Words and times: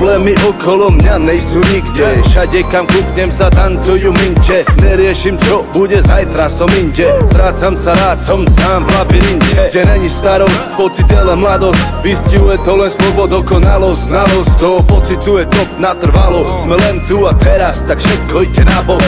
Problémy 0.00 0.32
okolo 0.48 0.88
mňa 0.96 1.28
nejsú 1.28 1.60
nikde. 1.68 2.24
Všade 2.24 2.64
kam 2.72 2.88
kúknem 2.88 3.28
sa 3.28 3.52
tancujú 3.52 4.08
minče. 4.16 4.64
Neriešim 4.80 5.36
čo 5.36 5.60
bude 5.76 6.00
zajtra 6.00 6.48
som 6.48 6.72
inde. 6.72 7.04
Strácam 7.28 7.76
sa 7.76 7.92
rád, 7.92 8.16
som 8.16 8.40
sám 8.48 8.88
v 8.88 8.96
labirinte. 8.96 9.60
Kde 9.68 9.84
není 9.92 10.08
starosť, 10.08 10.80
pocit 10.80 11.04
len 11.04 11.36
mladosť. 11.36 12.00
Vystihuje 12.00 12.56
to 12.64 12.80
len 12.80 12.88
slovo 12.88 13.28
dokonalosť 13.28 14.08
Znalosť. 14.08 14.52
Toho 14.56 14.80
pocitu 14.88 15.36
je 15.36 15.44
top 15.52 15.68
natrvalo 15.76 16.48
Sme 16.64 16.80
len 16.80 17.04
tu 17.04 17.28
a 17.28 17.36
teraz, 17.36 17.84
tak 17.84 18.00
všetko 18.00 18.48
ide 18.48 18.64
na 18.64 18.80
bok. 18.80 19.04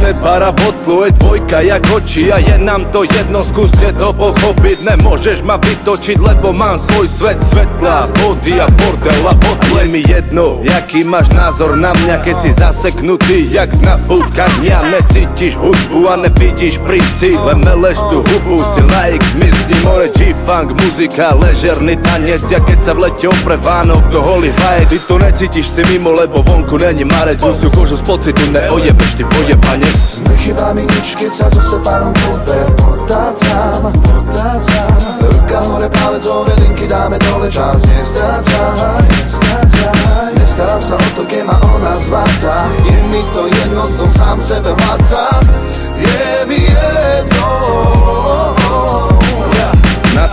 Separa 0.00 0.48
botlu 0.48 1.04
je 1.04 1.10
dvojka 1.12 1.60
jak 1.60 1.84
oči 1.92 2.32
A 2.32 2.40
je 2.40 2.56
nám 2.56 2.88
to 2.88 3.04
jedno, 3.04 3.44
skúste 3.44 3.92
to 4.00 4.16
pochopiť 4.16 4.88
Nemôžeš 4.88 5.44
ma 5.44 5.60
vytočiť, 5.60 6.16
lebo 6.16 6.56
mám 6.56 6.80
svoj 6.80 7.04
svet. 7.04 7.36
Svetla, 7.44 8.08
body 8.08 8.64
a 8.64 8.66
bordel 8.72 9.28
a 9.28 9.36
botle 9.36 9.89
mi 9.90 10.06
jedno, 10.06 10.62
jaký 10.62 11.04
máš 11.04 11.28
názor 11.34 11.74
na 11.74 11.90
mňa 11.92 12.22
Keď 12.22 12.36
si 12.38 12.50
zaseknutý, 12.54 13.50
jak 13.50 13.74
z 13.74 13.82
nafúkania. 13.82 14.78
Necítiš 14.94 15.58
hudbu 15.58 16.06
a 16.06 16.14
nevidíš 16.16 16.78
princip 16.86 17.42
Len 17.42 17.58
meleš 17.66 17.98
tú 18.06 18.22
hubu, 18.22 18.62
si 18.62 18.82
laik, 18.86 19.18
zmizni 19.34 19.74
More 19.82 20.08
G-funk, 20.14 20.78
muzika, 20.78 21.34
ležerný 21.34 21.98
tanec. 21.98 22.46
Ja 22.46 22.62
keď 22.62 22.78
sa 22.86 22.92
v 22.94 23.10
lete 23.10 23.26
opre 23.26 23.58
Vánok 23.58 24.06
do 24.14 24.22
holý 24.22 24.54
vajec 24.54 24.88
Ty 24.94 24.98
to 25.10 25.14
necítiš 25.18 25.66
si 25.66 25.82
mimo, 25.90 26.14
lebo 26.14 26.46
vonku 26.46 26.78
není 26.78 27.02
marec. 27.02 27.42
Musú 27.42 27.68
kožu 27.74 27.98
z 27.98 28.06
pocitu, 28.06 28.44
neojebeš 28.54 29.18
ty 29.18 29.24
pojebanie 29.26 29.80
tanec 29.80 30.20
Nechybá 30.28 30.74
mi 30.74 30.84
nič, 30.84 31.16
keď 31.16 31.32
sa 31.32 31.46
so 31.48 31.62
sepárom 31.64 32.12
klube 32.14 32.58
Potácam, 32.76 33.92
potácam 33.92 34.92
Ruka 35.20 35.60
hore, 35.66 35.88
palec 35.88 36.24
hore, 36.26 36.54
linky 36.60 36.86
dáme 36.86 37.16
dole 37.18 37.48
Čas 37.50 37.82
nestrácaj, 37.86 39.04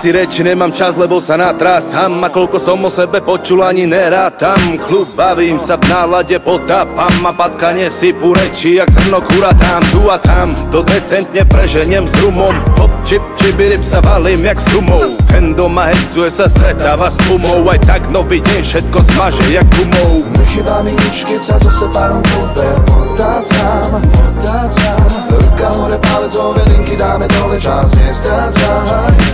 ty 0.08 0.16
reči 0.16 0.40
nemám 0.40 0.72
čas, 0.72 0.96
lebo 0.96 1.20
sa 1.20 1.36
natrásam 1.36 2.24
A 2.24 2.32
koľko 2.32 2.56
som 2.64 2.80
o 2.80 2.88
sebe 2.88 3.20
počul, 3.20 3.60
ani 3.60 3.84
nerátam 3.84 4.80
Klub 4.80 5.12
bavím 5.20 5.60
sa 5.60 5.76
v 5.76 5.84
nálade, 5.92 6.40
potápam. 6.40 7.12
A 7.28 7.36
patkanie 7.36 7.92
sypu 7.92 8.32
reči, 8.32 8.80
jak 8.80 8.88
zrno 8.88 9.20
kuratám 9.20 9.84
Tu 9.92 10.00
a 10.08 10.16
tam, 10.16 10.56
to 10.72 10.80
decentne 10.88 11.44
preženiem 11.44 12.08
s 12.08 12.16
rumom. 12.24 12.56
Hop, 12.80 12.92
čip, 13.04 13.20
čibirip 13.36 13.84
sa 13.84 14.00
valím 14.00 14.48
jak 14.48 14.64
sumou 14.64 15.04
Ten 15.28 15.52
doma 15.52 15.92
hecuje 15.92 16.32
sa, 16.32 16.48
stretáva 16.48 17.12
s 17.12 17.20
pumou. 17.28 17.68
Aj 17.68 17.80
tak 17.84 18.08
nový 18.08 18.40
deň 18.40 18.64
všetko 18.64 18.98
zmaže 19.12 19.44
jak 19.52 19.68
gumou. 19.76 20.24
Nechybá 20.40 20.88
mi 20.88 20.96
nič, 20.96 21.28
keď 21.28 21.42
sa 21.44 21.56
so 21.60 21.68
sepárom 21.68 22.24
klube 22.24 22.68
Potácam, 22.88 24.00
potácam 24.08 25.04
Ruka 25.36 25.68
hore, 25.76 25.98
palec 26.00 26.34
hore, 26.40 26.64
linky 26.72 26.96
dáme 26.96 27.28
dole 27.28 27.60
Čas 27.60 27.92
nestrácaj, 27.92 29.27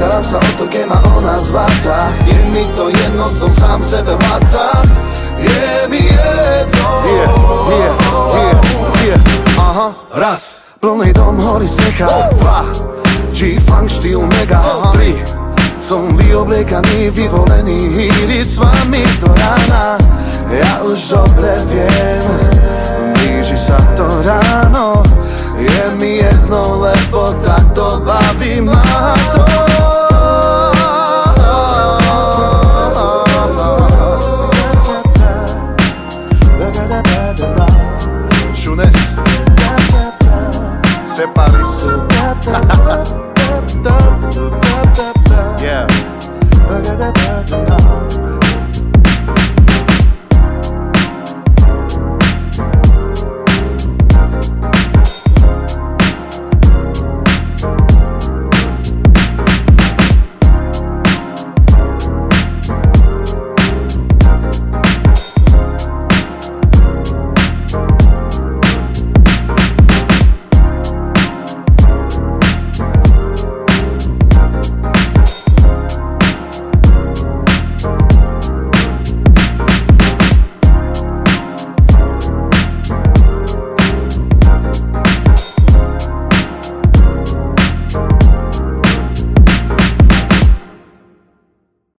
Nestarám 0.00 0.24
sa 0.24 0.40
o 0.40 0.52
to, 0.56 0.64
keď 0.64 0.88
ma 0.88 0.96
ona 1.12 1.36
zvádza. 1.36 2.08
Je 2.24 2.40
mi 2.56 2.64
to 2.72 2.88
jedno, 2.88 3.28
som 3.28 3.52
sám 3.52 3.84
sebe 3.84 4.16
vládca. 4.16 4.80
Je 5.36 5.92
mi 5.92 6.08
jedno. 6.08 6.88
Yeah, 7.04 7.32
yeah, 7.68 7.96
yeah, 8.32 8.60
yeah. 9.12 9.60
Aha, 9.60 9.92
raz. 10.16 10.64
Plný 10.80 11.12
dom, 11.12 11.36
hory 11.36 11.68
snecha 11.68 12.32
Dva. 12.32 12.64
G-funk 13.36 13.92
štýl 13.92 14.24
mega. 14.24 14.64
Tri. 14.96 15.20
Som 15.84 16.16
vyobliekaný, 16.16 17.12
vyvolený 17.12 17.92
Hýriť 17.92 18.46
s 18.48 18.56
vami 18.56 19.04
do 19.20 19.28
rána. 19.36 20.00
Ja 20.48 20.80
už 20.80 21.12
dobre 21.12 21.60
viem 21.68 22.24
Blíži 23.20 23.60
sa 23.60 23.76
to 24.00 24.08
ráno. 24.24 25.04
Je 25.60 25.92
mi 26.00 26.24
jedno, 26.24 26.88
lebo 26.88 27.36
takto 27.44 28.00
baví 28.00 28.64
ma 28.64 29.12
Chunes. 38.54 38.92
Separe 41.14 41.62
isso. 41.62 42.06